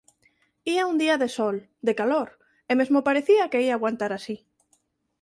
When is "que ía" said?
3.51-3.73